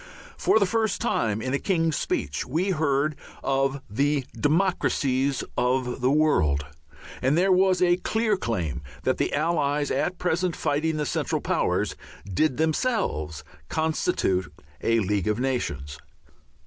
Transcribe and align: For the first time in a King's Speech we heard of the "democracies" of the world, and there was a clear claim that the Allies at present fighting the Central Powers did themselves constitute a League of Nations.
For 0.35 0.57
the 0.57 0.65
first 0.65 0.99
time 0.99 1.43
in 1.43 1.53
a 1.53 1.59
King's 1.59 1.95
Speech 1.95 2.47
we 2.47 2.71
heard 2.71 3.15
of 3.43 3.83
the 3.87 4.25
"democracies" 4.33 5.43
of 5.55 6.01
the 6.01 6.09
world, 6.09 6.65
and 7.21 7.37
there 7.37 7.51
was 7.51 7.83
a 7.83 7.97
clear 7.97 8.35
claim 8.35 8.81
that 9.03 9.19
the 9.19 9.31
Allies 9.31 9.91
at 9.91 10.17
present 10.17 10.55
fighting 10.55 10.97
the 10.97 11.05
Central 11.05 11.39
Powers 11.39 11.93
did 12.25 12.57
themselves 12.57 13.43
constitute 13.69 14.51
a 14.81 15.01
League 15.01 15.27
of 15.27 15.39
Nations. 15.39 15.99